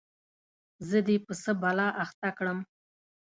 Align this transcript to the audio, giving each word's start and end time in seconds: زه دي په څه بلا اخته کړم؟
زه 0.89 0.97
دي 1.07 1.17
په 1.25 1.33
څه 1.41 1.51
بلا 1.61 1.87
اخته 2.03 2.29
کړم؟ 2.37 2.59